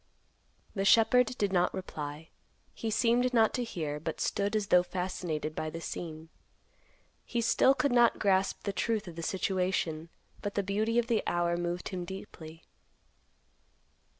The 0.73 0.83
shepherd 0.83 1.27
did 1.37 1.53
not 1.53 1.75
reply. 1.75 2.29
He 2.73 2.89
seemed 2.89 3.35
not 3.35 3.53
to 3.53 3.63
hear, 3.63 3.99
but 3.99 4.19
stood 4.19 4.55
as 4.55 4.65
though 4.69 4.81
fascinated 4.81 5.53
by 5.53 5.69
the 5.69 5.79
scene. 5.79 6.29
He 7.23 7.39
still 7.39 7.75
could 7.75 7.91
not 7.91 8.17
grasp 8.17 8.63
the 8.63 8.73
truth 8.73 9.07
of 9.07 9.15
the 9.15 9.21
situation, 9.21 10.09
but 10.41 10.55
the 10.55 10.63
beauty 10.63 10.97
of 10.97 11.05
the 11.05 11.21
hour 11.27 11.55
moved 11.55 11.89
him 11.89 12.03
deeply. 12.03 12.63